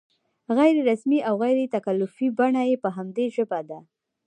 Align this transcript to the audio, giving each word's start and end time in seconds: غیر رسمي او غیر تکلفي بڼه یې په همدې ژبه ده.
غیر 0.57 0.75
رسمي 0.89 1.19
او 1.27 1.33
غیر 1.43 1.59
تکلفي 1.75 2.27
بڼه 2.39 2.61
یې 2.69 2.75
په 2.83 2.89
همدې 2.97 3.25
ژبه 3.35 3.59
ده. 3.69 3.79